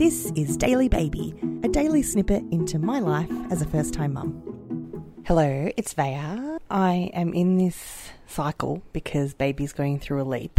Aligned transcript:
This 0.00 0.32
is 0.34 0.56
Daily 0.56 0.88
Baby, 0.88 1.34
a 1.62 1.68
daily 1.68 2.02
snippet 2.02 2.42
into 2.50 2.78
my 2.78 3.00
life 3.00 3.30
as 3.50 3.60
a 3.60 3.66
first 3.66 3.92
time 3.92 4.14
mum. 4.14 5.12
Hello, 5.26 5.70
it's 5.76 5.92
Vaya. 5.92 6.58
I 6.70 7.10
am 7.12 7.34
in 7.34 7.58
this 7.58 8.08
cycle 8.26 8.82
because 8.94 9.34
baby's 9.34 9.74
going 9.74 10.00
through 10.00 10.22
a 10.22 10.24
leap 10.24 10.58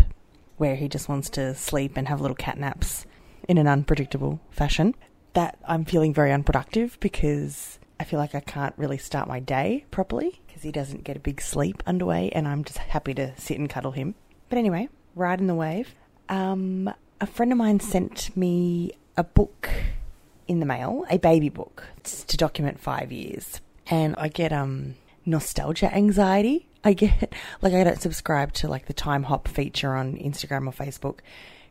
where 0.58 0.76
he 0.76 0.88
just 0.88 1.10
wants 1.10 1.28
to 1.32 1.56
sleep 1.56 1.98
and 1.98 2.08
have 2.08 2.22
little 2.22 2.36
cat 2.36 2.60
naps 2.60 3.08
in 3.50 3.58
an 3.58 3.68
unpredictable 3.68 4.40
fashion. 4.52 4.94
That 5.34 5.58
I'm 5.68 5.86
feeling 5.86 6.14
very 6.14 6.32
unproductive 6.32 7.00
because 7.00 7.80
I 8.00 8.04
feel 8.04 8.20
like 8.20 8.36
I 8.36 8.42
can't 8.42 8.76
really 8.78 9.00
start 9.00 9.28
my 9.28 9.40
day 9.40 9.86
properly 9.90 10.40
because 10.46 10.62
he 10.62 10.72
doesn't 10.72 11.04
get 11.04 11.18
a 11.18 11.20
big 11.20 11.42
sleep 11.42 11.82
underway 11.88 12.30
and 12.30 12.48
I'm 12.48 12.64
just 12.64 12.78
happy 12.78 13.16
to 13.16 13.36
sit 13.38 13.58
and 13.58 13.68
cuddle 13.68 13.94
him. 13.94 14.14
But 14.50 14.60
anyway, 14.60 14.88
riding 15.16 15.48
the 15.48 15.56
wave. 15.56 15.96
Um, 16.30 16.94
a 17.20 17.26
friend 17.26 17.52
of 17.52 17.58
mine 17.58 17.80
sent 17.80 18.38
me 18.38 18.92
a 19.22 19.24
book 19.24 19.70
in 20.48 20.60
the 20.60 20.66
mail, 20.66 21.06
a 21.10 21.18
baby 21.18 21.50
book. 21.50 21.84
To 22.04 22.38
document 22.38 22.80
five 22.80 23.12
years. 23.12 23.62
And 23.88 24.16
I 24.18 24.28
get 24.28 24.52
um 24.52 24.96
nostalgia 25.26 25.94
anxiety. 25.94 26.68
I 26.84 26.94
get 26.94 27.34
like 27.62 27.74
I 27.74 27.84
don't 27.84 28.02
subscribe 28.02 28.52
to 28.54 28.68
like 28.68 28.88
the 28.88 28.94
time 28.94 29.24
hop 29.24 29.48
feature 29.48 29.96
on 29.96 30.18
Instagram 30.18 30.66
or 30.68 30.74
Facebook 30.74 31.20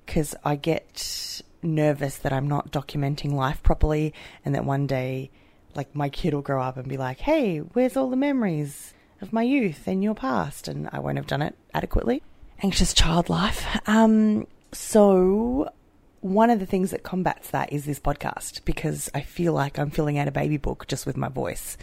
because 0.07 0.37
I 0.45 0.55
get 0.55 1.43
nervous 1.63 2.17
that 2.19 2.33
I'm 2.33 2.47
not 2.47 2.71
documenting 2.71 3.33
life 3.33 3.61
properly 3.63 4.15
and 4.45 4.55
that 4.55 4.65
one 4.65 4.87
day 4.87 5.31
like 5.75 5.95
my 5.95 6.09
kid 6.09 6.33
will 6.33 6.43
grow 6.43 6.63
up 6.63 6.77
and 6.77 6.89
be 6.89 6.97
like, 6.97 7.19
"Hey, 7.19 7.59
where's 7.59 7.97
all 7.97 8.11
the 8.11 8.17
memories 8.17 8.95
of 9.21 9.33
my 9.33 9.43
youth 9.43 9.89
and 9.89 10.05
your 10.05 10.15
past?" 10.15 10.69
and 10.69 10.89
I 10.93 11.01
won't 11.01 11.19
have 11.19 11.27
done 11.27 11.43
it 11.43 11.57
adequately. 11.75 12.23
Anxious 12.63 12.95
child 12.95 13.29
life. 13.29 13.67
Um 13.89 14.47
so 14.71 15.73
one 16.21 16.51
of 16.51 16.61
the 16.61 16.67
things 16.67 16.91
that 16.91 17.03
combats 17.03 17.51
that 17.51 17.73
is 17.73 17.85
this 17.85 17.99
podcast 17.99 18.65
because 18.65 19.11
I 19.15 19.23
feel 19.23 19.53
like 19.53 19.79
I'm 19.79 19.91
filling 19.91 20.19
out 20.19 20.29
a 20.29 20.33
baby 20.33 20.59
book 20.59 20.87
just 20.87 21.07
with 21.07 21.17
my 21.17 21.29
voice, 21.29 21.79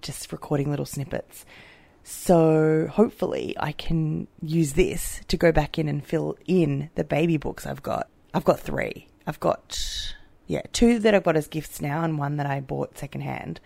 just 0.00 0.32
recording 0.32 0.70
little 0.70 0.86
snippets. 0.86 1.44
So 2.04 2.88
hopefully 2.90 3.56
I 3.58 3.72
can 3.72 4.28
use 4.40 4.74
this 4.74 5.20
to 5.28 5.36
go 5.36 5.52
back 5.52 5.78
in 5.78 5.88
and 5.88 6.04
fill 6.04 6.36
in 6.46 6.90
the 6.94 7.04
baby 7.04 7.36
books 7.36 7.66
I've 7.66 7.82
got. 7.82 8.08
I've 8.34 8.44
got 8.44 8.60
three. 8.60 9.08
I've 9.26 9.40
got, 9.40 9.78
yeah, 10.46 10.62
two 10.72 10.98
that 11.00 11.14
I've 11.14 11.24
got 11.24 11.36
as 11.36 11.48
gifts 11.48 11.80
now 11.80 12.02
and 12.02 12.18
one 12.18 12.36
that 12.36 12.46
I 12.46 12.60
bought 12.60 12.98
secondhand. 12.98 13.60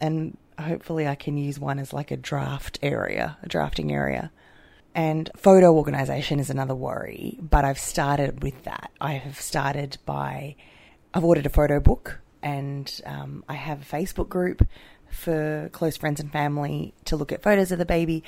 And 0.00 0.36
hopefully 0.58 1.06
I 1.06 1.14
can 1.14 1.36
use 1.36 1.58
one 1.58 1.78
as 1.78 1.92
like 1.92 2.10
a 2.10 2.16
draft 2.16 2.78
area, 2.82 3.36
a 3.42 3.48
drafting 3.48 3.92
area. 3.92 4.30
And 4.94 5.30
photo 5.36 5.74
organization 5.74 6.40
is 6.40 6.50
another 6.50 6.74
worry, 6.74 7.38
but 7.40 7.64
I've 7.64 7.78
started 7.78 8.42
with 8.42 8.64
that. 8.64 8.90
I 9.00 9.14
have 9.14 9.40
started 9.40 9.98
by, 10.04 10.56
I've 11.14 11.24
ordered 11.24 11.46
a 11.46 11.50
photo 11.50 11.78
book 11.80 12.20
and 12.42 13.00
um, 13.06 13.44
I 13.48 13.54
have 13.54 13.82
a 13.82 13.84
Facebook 13.84 14.28
group 14.28 14.66
for 15.08 15.68
close 15.72 15.96
friends 15.96 16.20
and 16.20 16.32
family 16.32 16.94
to 17.04 17.16
look 17.16 17.32
at 17.32 17.42
photos 17.42 17.70
of 17.72 17.78
the 17.78 17.84
baby. 17.84 18.24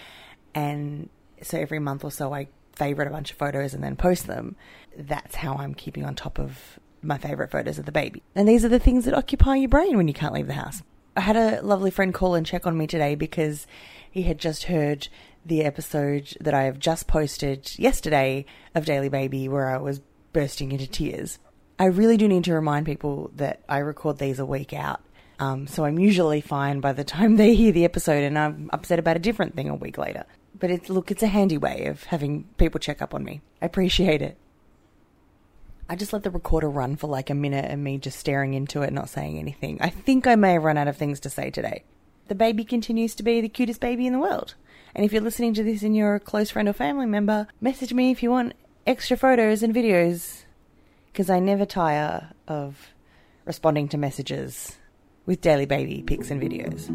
And 0.55 1.09
so 1.43 1.59
every 1.59 1.79
month 1.79 2.05
or 2.05 2.11
so, 2.11 2.33
I 2.33 2.49
favorite 2.75 3.09
a 3.09 3.11
bunch 3.11 3.31
of 3.31 3.37
photos 3.37 3.75
and 3.75 3.83
then 3.83 3.97
post 3.97 4.27
them. 4.27 4.57
That's 4.97 5.37
how 5.37 5.55
I'm 5.55 5.75
keeping 5.75 6.05
on 6.05 6.15
top 6.15 6.39
of 6.39 6.79
my 7.03 7.19
favorite 7.19 7.51
photos 7.51 7.79
of 7.79 7.87
the 7.87 7.93
baby. 7.93 8.23
And 8.35 8.49
these 8.49 8.65
are 8.65 8.69
the 8.69 8.79
things 8.79 9.05
that 9.05 9.15
occupy 9.15 9.57
your 9.57 9.69
brain 9.69 9.97
when 9.97 10.09
you 10.09 10.15
can't 10.15 10.35
leave 10.35 10.47
the 10.47 10.55
house. 10.55 10.83
I 11.17 11.21
had 11.21 11.37
a 11.37 11.61
lovely 11.63 11.91
friend 11.91 12.15
call 12.15 12.35
and 12.35 12.47
check 12.47 12.67
on 12.67 12.79
me 12.79 12.87
today 12.87 13.15
because 13.15 13.67
he 14.13 14.23
had 14.23 14.39
just 14.39 14.65
heard 14.65 15.09
the 15.45 15.65
episode 15.65 16.37
that 16.39 16.55
I 16.55 16.65
have 16.65 16.79
just 16.79 17.07
posted 17.09 17.77
yesterday 17.79 18.45
of 18.75 18.85
Daily 18.85 19.09
Baby 19.09 19.49
where 19.49 19.69
I 19.69 19.79
was 19.79 20.03
bursting 20.33 20.71
into 20.71 20.87
tears. 20.87 21.39
I 21.79 21.87
really 21.87 22.19
do 22.19 22.29
need 22.29 22.45
to 22.45 22.53
remind 22.53 22.87
people 22.87 23.31
that 23.37 23.63
I 23.69 23.79
record 23.79 24.19
these 24.19 24.39
a 24.39 24.47
week 24.47 24.75
out. 24.75 25.01
Um, 25.41 25.67
so 25.67 25.87
I'm 25.87 25.99
usually 25.99 26.43
fine 26.43 26.81
by 26.81 26.93
the 26.93 27.05
time 27.05 27.37
they 27.37 27.55
hear 27.55 27.73
the 27.73 27.87
episode 27.87 28.23
and 28.23 28.39
I'm 28.39 28.69
upset 28.73 28.99
about 28.99 29.17
a 29.17 29.21
different 29.21 29.57
thing 29.57 29.71
a 29.71 29.75
week 29.75 29.97
later. 29.97 30.27
But 30.61 30.71
it's, 30.71 30.91
look, 30.91 31.11
it's 31.11 31.23
a 31.23 31.29
handy 31.29 31.57
way 31.57 31.87
of 31.87 32.05
having 32.05 32.45
people 32.59 32.79
check 32.79 33.01
up 33.01 33.15
on 33.15 33.25
me. 33.25 33.41
I 33.63 33.67
appreciate 33.67 34.21
it. 34.21 34.37
I 35.89 35.97
just 35.97 36.13
let 36.13 36.23
the 36.23 36.31
recorder 36.31 36.69
run 36.69 36.97
for 36.97 37.07
like 37.07 37.31
a 37.31 37.35
minute 37.35 37.65
and 37.65 37.83
me 37.83 37.97
just 37.97 38.19
staring 38.19 38.53
into 38.53 38.83
it, 38.83 38.93
not 38.93 39.09
saying 39.09 39.39
anything. 39.39 39.79
I 39.81 39.89
think 39.89 40.27
I 40.27 40.37
may 40.37 40.53
have 40.53 40.65
run 40.65 40.77
out 40.77 40.89
of 40.89 40.99
things 40.99 41.19
to 41.21 41.31
say 41.31 41.51
today. 41.51 41.85
The 42.29 42.35
baby 42.35 42.65
continues 42.65 43.15
to 43.17 43.23
be 43.23 43.41
the 43.41 43.49
cutest 43.49 43.81
baby 43.81 44.07
in 44.07 44.13
the 44.13 44.19
world. 44.19 44.55
And 44.95 45.05
if 45.05 45.13
you're 45.13 45.23
listening 45.23 45.55
to 45.55 45.63
this 45.63 45.83
and 45.83 45.97
you're 45.97 46.15
a 46.15 46.21
close 46.21 46.51
friend 46.51 46.69
or 46.69 46.73
family 46.73 47.07
member, 47.07 47.47
message 47.61 47.93
me 47.93 48.11
if 48.11 48.23
you 48.23 48.31
want 48.31 48.55
extra 48.87 49.17
photos 49.17 49.63
and 49.63 49.75
videos. 49.75 50.45
Because 51.07 51.29
I 51.29 51.41
never 51.41 51.67
tire 51.67 52.31
of 52.49 52.95
responding 53.45 53.89
to 53.89 53.99
messages 53.99 54.77
with 55.27 55.41
Daily 55.41 55.67
Baby 55.67 56.03
pics 56.07 56.31
and 56.31 56.41
videos. 56.41 56.91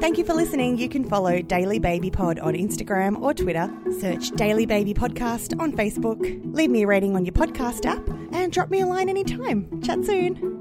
Thank 0.00 0.16
you 0.16 0.24
for 0.24 0.32
listening. 0.32 0.78
You 0.78 0.88
can 0.88 1.04
follow 1.04 1.42
Daily 1.42 1.78
Baby 1.78 2.10
Pod 2.10 2.38
on 2.38 2.54
Instagram 2.54 3.20
or 3.20 3.34
Twitter. 3.34 3.70
Search 4.00 4.30
Daily 4.30 4.64
Baby 4.64 4.94
Podcast 4.94 5.60
on 5.60 5.72
Facebook. 5.72 6.18
Leave 6.54 6.70
me 6.70 6.84
a 6.84 6.86
rating 6.86 7.14
on 7.16 7.26
your 7.26 7.34
podcast 7.34 7.84
app 7.84 8.08
and 8.32 8.50
drop 8.50 8.70
me 8.70 8.80
a 8.80 8.86
line 8.86 9.10
anytime. 9.10 9.82
Chat 9.82 10.04
soon. 10.04 10.59